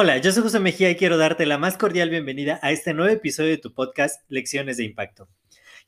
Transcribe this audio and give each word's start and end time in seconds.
Hola, 0.00 0.18
yo 0.18 0.30
soy 0.30 0.44
José 0.44 0.60
Mejía 0.60 0.90
y 0.90 0.94
quiero 0.94 1.16
darte 1.16 1.44
la 1.44 1.58
más 1.58 1.76
cordial 1.76 2.08
bienvenida 2.08 2.60
a 2.62 2.70
este 2.70 2.94
nuevo 2.94 3.12
episodio 3.12 3.50
de 3.50 3.58
tu 3.58 3.74
podcast 3.74 4.22
Lecciones 4.28 4.76
de 4.76 4.84
Impacto. 4.84 5.28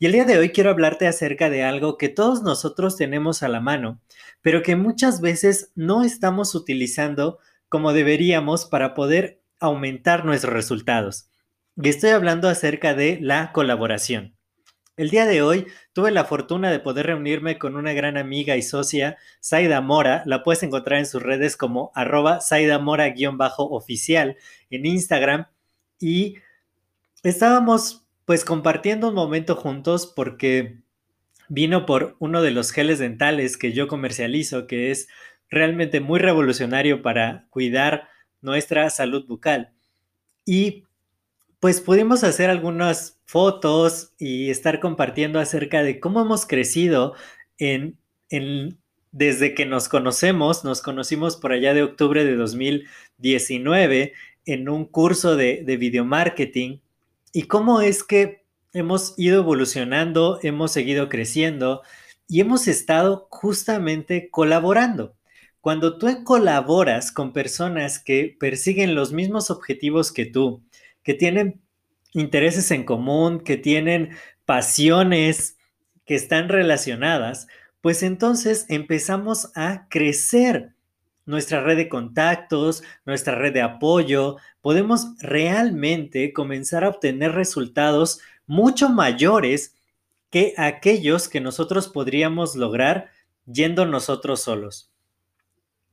Y 0.00 0.06
el 0.06 0.12
día 0.12 0.24
de 0.24 0.36
hoy 0.36 0.50
quiero 0.50 0.70
hablarte 0.70 1.06
acerca 1.06 1.48
de 1.48 1.62
algo 1.62 1.96
que 1.96 2.08
todos 2.08 2.42
nosotros 2.42 2.96
tenemos 2.96 3.44
a 3.44 3.48
la 3.48 3.60
mano, 3.60 4.00
pero 4.42 4.62
que 4.62 4.74
muchas 4.74 5.20
veces 5.20 5.70
no 5.76 6.02
estamos 6.02 6.56
utilizando 6.56 7.38
como 7.68 7.92
deberíamos 7.92 8.66
para 8.66 8.94
poder 8.94 9.42
aumentar 9.60 10.24
nuestros 10.24 10.54
resultados. 10.54 11.30
Y 11.76 11.88
estoy 11.88 12.10
hablando 12.10 12.48
acerca 12.48 12.94
de 12.94 13.18
la 13.20 13.52
colaboración. 13.52 14.34
El 15.00 15.08
día 15.08 15.24
de 15.24 15.40
hoy 15.40 15.66
tuve 15.94 16.10
la 16.10 16.26
fortuna 16.26 16.70
de 16.70 16.78
poder 16.78 17.06
reunirme 17.06 17.56
con 17.56 17.74
una 17.74 17.94
gran 17.94 18.18
amiga 18.18 18.58
y 18.58 18.60
socia, 18.60 19.16
Saida 19.40 19.80
Mora. 19.80 20.22
La 20.26 20.42
puedes 20.42 20.62
encontrar 20.62 20.98
en 20.98 21.06
sus 21.06 21.22
redes 21.22 21.56
como 21.56 21.90
arroba 21.94 22.42
Saida 22.42 22.78
Mora-oficial 22.78 24.36
en 24.68 24.84
Instagram. 24.84 25.46
Y 25.98 26.34
estábamos 27.22 28.04
pues 28.26 28.44
compartiendo 28.44 29.08
un 29.08 29.14
momento 29.14 29.56
juntos 29.56 30.06
porque 30.06 30.82
vino 31.48 31.86
por 31.86 32.16
uno 32.18 32.42
de 32.42 32.50
los 32.50 32.70
geles 32.70 32.98
dentales 32.98 33.56
que 33.56 33.72
yo 33.72 33.88
comercializo, 33.88 34.66
que 34.66 34.90
es 34.90 35.08
realmente 35.48 36.00
muy 36.00 36.20
revolucionario 36.20 37.00
para 37.00 37.46
cuidar 37.48 38.10
nuestra 38.42 38.90
salud 38.90 39.24
bucal. 39.26 39.72
Y 40.44 40.84
pues 41.58 41.80
pudimos 41.80 42.22
hacer 42.22 42.50
algunas 42.50 43.19
fotos 43.30 44.12
y 44.18 44.50
estar 44.50 44.80
compartiendo 44.80 45.38
acerca 45.38 45.84
de 45.84 46.00
cómo 46.00 46.20
hemos 46.20 46.46
crecido 46.46 47.14
en, 47.58 47.96
desde 49.12 49.54
que 49.54 49.66
nos 49.66 49.88
conocemos, 49.88 50.64
nos 50.64 50.82
conocimos 50.82 51.36
por 51.36 51.52
allá 51.52 51.72
de 51.72 51.84
octubre 51.84 52.24
de 52.24 52.34
2019 52.34 54.14
en 54.46 54.68
un 54.68 54.84
curso 54.84 55.36
de, 55.36 55.62
de 55.64 55.76
video 55.76 56.04
marketing 56.04 56.78
y 57.32 57.44
cómo 57.44 57.80
es 57.80 58.02
que 58.02 58.44
hemos 58.72 59.14
ido 59.16 59.42
evolucionando, 59.42 60.40
hemos 60.42 60.72
seguido 60.72 61.08
creciendo 61.08 61.82
y 62.26 62.40
hemos 62.40 62.66
estado 62.66 63.28
justamente 63.30 64.28
colaborando. 64.30 65.14
Cuando 65.60 65.98
tú 65.98 66.24
colaboras 66.24 67.12
con 67.12 67.32
personas 67.32 68.00
que 68.00 68.36
persiguen 68.40 68.96
los 68.96 69.12
mismos 69.12 69.52
objetivos 69.52 70.10
que 70.10 70.26
tú, 70.26 70.64
que 71.04 71.14
tienen 71.14 71.60
intereses 72.12 72.70
en 72.70 72.84
común, 72.84 73.40
que 73.40 73.56
tienen 73.56 74.10
pasiones 74.44 75.56
que 76.04 76.14
están 76.14 76.48
relacionadas, 76.48 77.46
pues 77.80 78.02
entonces 78.02 78.66
empezamos 78.68 79.52
a 79.54 79.86
crecer 79.88 80.74
nuestra 81.24 81.62
red 81.62 81.76
de 81.76 81.88
contactos, 81.88 82.82
nuestra 83.06 83.36
red 83.36 83.52
de 83.52 83.62
apoyo, 83.62 84.36
podemos 84.60 85.14
realmente 85.20 86.32
comenzar 86.32 86.84
a 86.84 86.88
obtener 86.88 87.32
resultados 87.32 88.20
mucho 88.46 88.88
mayores 88.88 89.74
que 90.30 90.54
aquellos 90.56 91.28
que 91.28 91.40
nosotros 91.40 91.88
podríamos 91.88 92.56
lograr 92.56 93.10
yendo 93.46 93.86
nosotros 93.86 94.42
solos. 94.42 94.90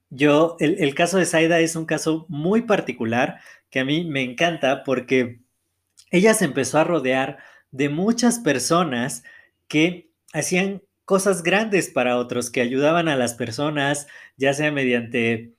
Yo, 0.10 0.56
el, 0.60 0.78
el 0.80 0.96
caso 0.96 1.18
de 1.18 1.26
Saida 1.26 1.60
es 1.60 1.76
un 1.76 1.86
caso 1.86 2.26
muy 2.30 2.64
particular 2.64 3.40
que 3.70 3.80
a 3.80 3.86
mí 3.86 4.06
me 4.06 4.24
encanta 4.24 4.84
porque 4.84 5.42
ella 6.12 6.34
se 6.34 6.46
empezó 6.46 6.80
a 6.80 6.84
rodear 6.84 7.40
de 7.72 7.90
muchas 7.90 8.40
personas 8.40 9.24
que 9.68 10.10
hacían 10.34 10.82
cosas 11.06 11.44
grandes 11.44 11.90
para 11.90 12.18
otros, 12.18 12.50
que 12.50 12.62
ayudaban 12.62 13.08
a 13.08 13.16
las 13.16 13.34
personas, 13.34 14.08
ya 14.38 14.54
sea 14.54 14.72
mediante 14.72 15.54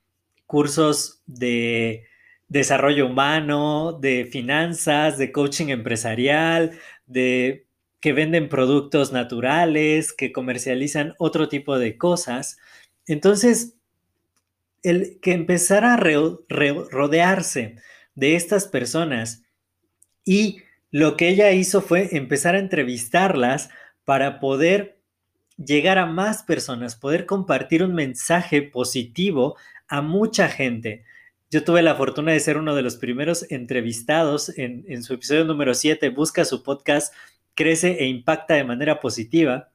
cursos 0.47 1.23
de 1.27 2.05
desarrollo 2.49 3.07
humano, 3.07 3.93
de 3.93 4.27
finanzas, 4.31 5.19
de 5.19 5.33
coaching 5.33 5.69
empresarial, 5.69 6.79
de 7.07 7.67
que 8.01 8.13
venden 8.13 8.49
productos 8.49 9.13
naturales, 9.13 10.13
que 10.13 10.33
comercializan 10.33 11.15
otro 11.19 11.49
tipo 11.49 11.79
de 11.79 11.97
cosas. 11.99 12.59
Entonces, 13.07 13.75
el 14.83 15.19
que 15.21 15.33
empezara 15.33 15.95
a 15.95 15.97
rodearse 15.97 17.77
de 18.15 18.37
estas 18.37 18.69
personas 18.69 19.43
y 20.29 20.59
lo 20.91 21.17
que 21.17 21.31
ella 21.31 21.53
hizo 21.53 21.81
fue 21.81 22.15
empezar 22.15 22.55
a 22.55 22.59
entrevistarlas 22.59 23.71
para 24.05 24.41
poder 24.41 24.99
llegar 25.57 25.97
a 25.97 26.05
más 26.05 26.43
personas, 26.43 26.97
poder 26.97 27.25
compartir 27.25 27.83
un 27.83 27.95
mensaje 27.95 28.61
positivo 28.61 29.57
a 29.89 30.03
mucha 30.03 30.49
gente. 30.49 31.03
Yo 31.51 31.65
tuve 31.65 31.81
la 31.81 31.95
fortuna 31.95 32.33
de 32.33 32.41
ser 32.41 32.59
uno 32.59 32.75
de 32.75 32.83
los 32.83 32.97
primeros 32.97 33.51
entrevistados 33.51 34.53
en, 34.59 35.03
su 35.03 35.15
episodio 35.15 35.47
número 35.47 35.73
7, 35.73 36.11
Busca 36.11 36.45
su 36.45 36.63
podcast, 36.63 37.15
crece 37.55 37.93
e 37.93 38.07
impacta 38.07 38.53
de 38.53 38.65
manera 38.65 39.01
positiva. 39.01 39.71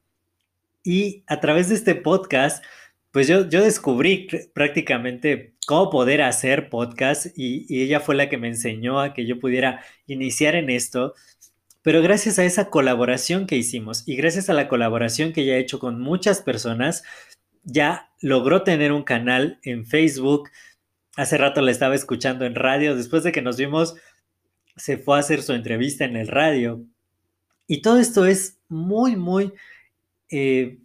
Y 0.84 1.24
a 1.26 1.40
través 1.40 1.70
de 1.70 1.76
este 1.76 1.96
podcast, 1.96 2.64
pues 3.14 3.28
yo, 3.28 3.48
yo 3.48 3.64
descubrí 3.64 4.28
prácticamente 4.56 5.54
cómo 5.68 5.92
poder 5.92 6.24
hacer 6.24 6.70
podcast 6.70 7.28
y, 7.38 7.84
ella 7.84 8.00
fue 8.00 8.16
la 8.16 8.28
que 8.28 8.40
me 8.40 8.48
enseñó 8.48 9.00
a 9.00 9.14
que 9.14 9.28
yo 9.28 9.40
pudiera 9.40 9.86
iniciar 10.08 10.56
en 10.56 10.72
esto. 10.72 11.14
Pero 11.84 12.02
gracias 12.02 12.40
a 12.40 12.44
esa 12.44 12.72
colaboración 12.72 13.46
que 13.46 13.56
hicimos 13.56 14.08
y 14.08 14.16
gracias 14.16 14.50
a 14.50 14.54
la 14.54 14.68
colaboración 14.68 15.32
que 15.32 15.42
ella 15.42 15.54
ha 15.54 15.58
hecho 15.58 15.78
con 15.78 16.02
muchas 16.02 16.42
personas, 16.42 17.04
ya 17.64 18.10
logró 18.20 18.64
tener 18.64 18.92
un 18.92 19.04
canal 19.04 19.60
en 19.62 19.86
Facebook. 19.86 20.50
Hace 21.16 21.38
rato 21.38 21.62
la 21.62 21.70
estaba 21.70 21.94
escuchando 21.94 22.46
en 22.46 22.56
radio. 22.56 22.96
Después 22.96 23.22
de 23.22 23.32
que 23.32 23.44
nos 23.44 23.58
vimos, 23.58 23.94
se 24.76 24.98
fue 24.98 25.18
a 25.18 25.20
hacer 25.20 25.44
su 25.44 25.54
entrevista 25.54 26.04
en 26.04 26.18
el 26.18 26.30
radio. 26.30 26.84
Y 27.68 27.84
todo 27.84 28.00
esto 28.00 28.26
es 28.26 28.58
muy, 28.70 29.16
muy 29.16 29.54
eh, 30.32 30.80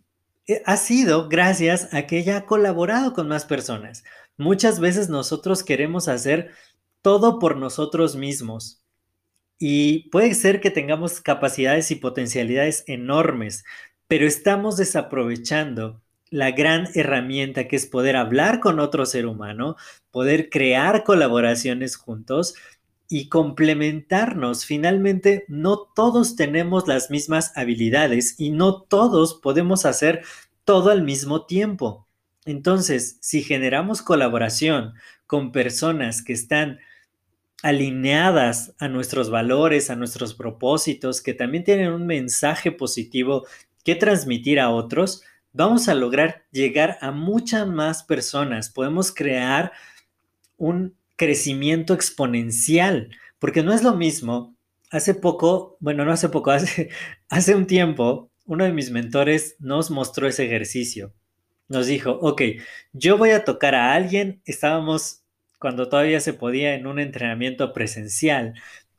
ha 0.64 0.76
sido 0.76 1.28
gracias 1.28 1.92
a 1.92 2.06
que 2.06 2.18
ella 2.18 2.38
ha 2.38 2.46
colaborado 2.46 3.12
con 3.12 3.28
más 3.28 3.44
personas. 3.44 4.04
Muchas 4.36 4.80
veces 4.80 5.08
nosotros 5.08 5.62
queremos 5.62 6.08
hacer 6.08 6.52
todo 7.02 7.38
por 7.38 7.56
nosotros 7.56 8.16
mismos. 8.16 8.82
Y 9.58 10.08
puede 10.10 10.34
ser 10.34 10.60
que 10.60 10.70
tengamos 10.70 11.20
capacidades 11.20 11.90
y 11.90 11.96
potencialidades 11.96 12.84
enormes, 12.86 13.64
pero 14.06 14.26
estamos 14.26 14.76
desaprovechando 14.76 16.00
la 16.30 16.52
gran 16.52 16.88
herramienta 16.94 17.66
que 17.66 17.76
es 17.76 17.86
poder 17.86 18.16
hablar 18.16 18.60
con 18.60 18.80
otro 18.80 19.06
ser 19.06 19.26
humano, 19.26 19.76
poder 20.10 20.50
crear 20.50 21.04
colaboraciones 21.04 21.96
juntos 21.96 22.54
y 23.08 23.28
complementarnos. 23.28 24.64
Finalmente, 24.64 25.44
no 25.48 25.78
todos 25.94 26.36
tenemos 26.36 26.86
las 26.86 27.10
mismas 27.10 27.56
habilidades 27.56 28.34
y 28.38 28.50
no 28.50 28.82
todos 28.82 29.34
podemos 29.34 29.86
hacer 29.86 30.22
todo 30.64 30.90
al 30.90 31.02
mismo 31.02 31.46
tiempo. 31.46 32.06
Entonces, 32.44 33.18
si 33.20 33.42
generamos 33.42 34.02
colaboración 34.02 34.94
con 35.26 35.52
personas 35.52 36.22
que 36.22 36.32
están 36.32 36.78
alineadas 37.62 38.74
a 38.78 38.88
nuestros 38.88 39.30
valores, 39.30 39.90
a 39.90 39.96
nuestros 39.96 40.34
propósitos, 40.34 41.20
que 41.20 41.34
también 41.34 41.64
tienen 41.64 41.92
un 41.92 42.06
mensaje 42.06 42.70
positivo 42.72 43.46
que 43.84 43.94
transmitir 43.94 44.60
a 44.60 44.70
otros, 44.70 45.22
vamos 45.52 45.88
a 45.88 45.94
lograr 45.94 46.44
llegar 46.52 46.98
a 47.00 47.10
muchas 47.10 47.66
más 47.66 48.02
personas. 48.02 48.70
Podemos 48.70 49.12
crear 49.12 49.72
un 50.56 50.94
crecimiento 51.18 51.92
exponencial, 51.92 53.10
porque 53.38 53.62
no 53.62 53.74
es 53.74 53.82
lo 53.82 53.94
mismo. 53.94 54.56
Hace 54.90 55.14
poco, 55.14 55.76
bueno, 55.80 56.06
no 56.06 56.12
hace 56.12 56.30
poco, 56.30 56.50
hace, 56.52 56.88
hace 57.28 57.54
un 57.54 57.66
tiempo, 57.66 58.30
uno 58.46 58.64
de 58.64 58.72
mis 58.72 58.90
mentores 58.90 59.56
nos 59.58 59.90
mostró 59.90 60.26
ese 60.26 60.46
ejercicio. 60.46 61.12
Nos 61.68 61.86
dijo, 61.86 62.12
ok, 62.12 62.42
yo 62.94 63.18
voy 63.18 63.30
a 63.30 63.44
tocar 63.44 63.74
a 63.74 63.92
alguien. 63.92 64.40
Estábamos, 64.46 65.22
cuando 65.58 65.90
todavía 65.90 66.20
se 66.20 66.32
podía, 66.32 66.74
en 66.74 66.86
un 66.86 66.98
entrenamiento 66.98 67.74
presencial 67.74 68.54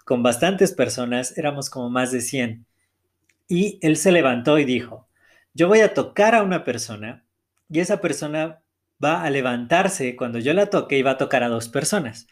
con 0.06 0.22
bastantes 0.22 0.74
personas, 0.74 1.36
éramos 1.38 1.70
como 1.70 1.90
más 1.90 2.12
de 2.12 2.22
100. 2.22 2.66
Y 3.48 3.80
él 3.82 3.98
se 3.98 4.12
levantó 4.12 4.60
y 4.60 4.66
dijo, 4.66 5.08
yo 5.54 5.68
voy 5.68 5.80
a 5.80 5.94
tocar 5.94 6.36
a 6.36 6.44
una 6.44 6.64
persona 6.64 7.26
y 7.70 7.80
esa 7.80 8.02
persona 8.02 8.62
va 9.04 9.24
a 9.24 9.30
levantarse 9.30 10.16
cuando 10.16 10.40
yo 10.40 10.54
la 10.54 10.70
toque 10.70 10.98
y 10.98 11.02
va 11.02 11.12
a 11.12 11.18
tocar 11.18 11.44
a 11.44 11.50
dos 11.50 11.70
personas. 11.70 12.28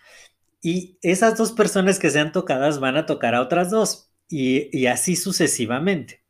Y 0.62 0.98
esas 1.02 1.38
dos 1.38 1.52
personas 1.52 2.00
que 2.00 2.10
sean 2.10 2.32
tocadas 2.32 2.80
van 2.80 2.98
a 2.98 3.06
tocar 3.06 3.36
a 3.36 3.42
otras 3.42 3.70
dos 3.70 4.12
y, 4.30 4.86
así 4.88 5.16
sucesivamente. 5.16 6.24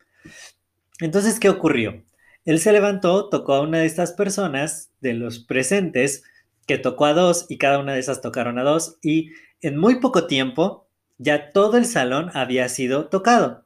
Entonces, 1.00 1.40
¿qué 1.40 1.50
ocurrió? 1.50 2.04
Él 2.46 2.60
se 2.60 2.72
levantó, 2.72 3.30
tocó 3.30 3.56
a 3.56 3.62
una 3.62 3.80
de 3.80 3.86
estas 3.86 4.14
personas 4.14 4.92
de 5.02 5.14
los 5.14 5.40
presentes, 5.40 6.24
que 6.66 6.78
tocó 6.78 7.06
a 7.06 7.14
dos 7.14 7.46
y 7.50 7.58
cada 7.58 7.80
una 7.80 7.94
de 7.94 8.00
esas 8.00 8.22
tocaron 8.22 8.60
a 8.60 8.64
dos 8.64 8.98
y 9.02 9.32
en 9.62 9.78
muy 9.78 9.96
poco 10.00 10.28
tiempo 10.28 10.88
ya 11.18 11.50
todo 11.52 11.78
el 11.78 11.86
salón 11.86 12.30
había 12.34 12.70
sido 12.70 13.08
tocado. 13.08 13.66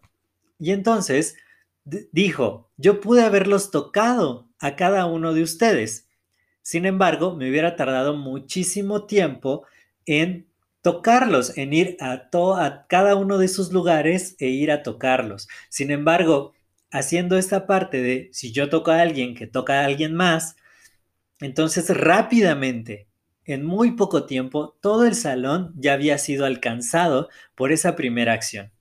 Y 0.60 0.72
entonces 0.72 1.36
dijo, 1.84 2.70
yo 2.78 3.02
pude 3.02 3.24
haberlos 3.24 3.72
tocado 3.72 4.48
a 4.60 4.76
cada 4.76 5.06
uno 5.08 5.34
de 5.34 5.42
ustedes. 5.42 6.08
Sin 6.62 6.86
embargo, 6.86 7.36
me 7.36 7.50
hubiera 7.50 7.76
tardado 7.76 8.16
muchísimo 8.16 9.06
tiempo 9.06 9.66
en 10.06 10.48
tocarlos, 10.82 11.58
en 11.58 11.74
ir 11.74 11.98
a, 12.00 12.30
a 12.34 12.86
cada 12.88 13.16
uno 13.16 13.38
de 13.38 13.48
sus 13.48 13.72
lugares 13.72 14.36
e 14.40 14.48
ir 14.48 14.72
a 14.72 14.84
tocarlos. 14.84 15.48
Sin 15.70 15.92
embargo, 15.92 16.54
haciendo 16.92 17.38
esta 17.38 17.68
parte 17.68 18.02
de 18.02 18.30
si 18.34 18.52
yo 18.52 18.70
toco 18.70 18.92
a 18.92 19.02
alguien 19.02 19.36
que 19.36 19.48
toca 19.48 19.82
a 19.82 19.86
alguien 19.86 20.14
más, 20.14 20.56
entonces 21.40 21.90
rápidamente, 21.96 23.08
en 23.46 23.66
muy 23.66 23.92
poco 23.92 24.26
tiempo, 24.26 24.78
todo 24.82 25.06
el 25.06 25.16
salón 25.16 25.74
ya 25.76 25.94
había 25.94 26.18
sido 26.18 26.46
alcanzado 26.46 27.30
por 27.56 27.72
esa 27.72 27.96
primera 27.96 28.34
acción. 28.34 28.72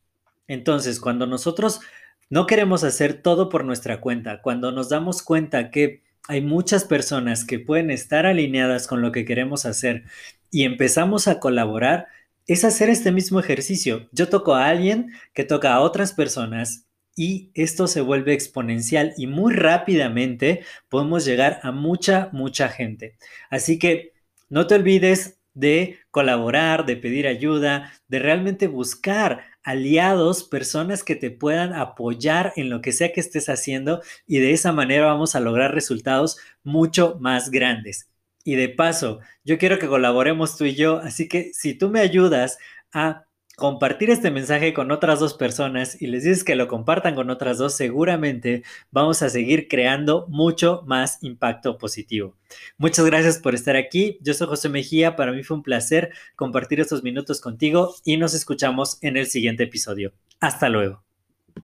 Entonces, 0.46 1.00
cuando 1.00 1.26
nosotros 1.26 1.80
no 2.28 2.46
queremos 2.46 2.84
hacer 2.84 3.22
todo 3.22 3.48
por 3.48 3.64
nuestra 3.64 4.00
cuenta, 4.00 4.42
cuando 4.42 4.72
nos 4.72 4.88
damos 4.88 5.22
cuenta 5.22 5.70
que 5.70 6.02
hay 6.28 6.40
muchas 6.40 6.84
personas 6.84 7.44
que 7.44 7.58
pueden 7.58 7.90
estar 7.90 8.26
alineadas 8.26 8.86
con 8.86 9.02
lo 9.02 9.12
que 9.12 9.24
queremos 9.24 9.66
hacer 9.66 10.04
y 10.50 10.64
empezamos 10.64 11.28
a 11.28 11.40
colaborar, 11.40 12.08
es 12.46 12.64
hacer 12.64 12.88
este 12.90 13.12
mismo 13.12 13.40
ejercicio. 13.40 14.08
Yo 14.12 14.28
toco 14.28 14.54
a 14.54 14.66
alguien 14.66 15.12
que 15.34 15.44
toca 15.44 15.72
a 15.72 15.80
otras 15.80 16.12
personas 16.12 16.86
y 17.16 17.50
esto 17.54 17.86
se 17.86 18.00
vuelve 18.00 18.32
exponencial 18.32 19.12
y 19.16 19.26
muy 19.26 19.52
rápidamente 19.52 20.64
podemos 20.88 21.24
llegar 21.24 21.60
a 21.62 21.72
mucha, 21.72 22.28
mucha 22.32 22.68
gente. 22.68 23.16
Así 23.50 23.78
que 23.78 24.12
no 24.48 24.66
te 24.66 24.74
olvides 24.76 25.38
de 25.54 25.98
colaborar, 26.10 26.86
de 26.86 26.96
pedir 26.96 27.26
ayuda, 27.26 27.92
de 28.08 28.18
realmente 28.18 28.68
buscar 28.68 29.44
aliados, 29.62 30.44
personas 30.44 31.04
que 31.04 31.16
te 31.16 31.30
puedan 31.30 31.74
apoyar 31.74 32.52
en 32.56 32.70
lo 32.70 32.80
que 32.80 32.92
sea 32.92 33.12
que 33.12 33.20
estés 33.20 33.48
haciendo 33.48 34.02
y 34.26 34.38
de 34.38 34.52
esa 34.52 34.72
manera 34.72 35.06
vamos 35.06 35.34
a 35.34 35.40
lograr 35.40 35.74
resultados 35.74 36.38
mucho 36.62 37.16
más 37.20 37.50
grandes. 37.50 38.08
Y 38.44 38.54
de 38.54 38.68
paso, 38.68 39.20
yo 39.44 39.58
quiero 39.58 39.78
que 39.78 39.88
colaboremos 39.88 40.56
tú 40.56 40.64
y 40.64 40.74
yo, 40.74 40.98
así 40.98 41.28
que 41.28 41.52
si 41.52 41.74
tú 41.74 41.90
me 41.90 42.00
ayudas 42.00 42.58
a 42.92 43.26
compartir 43.60 44.08
este 44.08 44.30
mensaje 44.30 44.72
con 44.72 44.90
otras 44.90 45.20
dos 45.20 45.34
personas 45.34 46.00
y 46.00 46.06
les 46.06 46.24
dices 46.24 46.44
que 46.44 46.56
lo 46.56 46.66
compartan 46.66 47.14
con 47.14 47.28
otras 47.28 47.58
dos, 47.58 47.74
seguramente 47.74 48.62
vamos 48.90 49.20
a 49.20 49.28
seguir 49.28 49.68
creando 49.68 50.26
mucho 50.28 50.82
más 50.86 51.18
impacto 51.20 51.76
positivo. 51.76 52.34
Muchas 52.78 53.04
gracias 53.04 53.38
por 53.38 53.54
estar 53.54 53.76
aquí. 53.76 54.16
Yo 54.22 54.32
soy 54.32 54.46
José 54.46 54.70
Mejía. 54.70 55.14
Para 55.14 55.32
mí 55.32 55.42
fue 55.42 55.58
un 55.58 55.62
placer 55.62 56.10
compartir 56.36 56.80
estos 56.80 57.02
minutos 57.02 57.42
contigo 57.42 57.94
y 58.02 58.16
nos 58.16 58.32
escuchamos 58.32 58.96
en 59.02 59.18
el 59.18 59.26
siguiente 59.26 59.64
episodio. 59.64 60.14
Hasta 60.40 60.70
luego. 60.70 61.09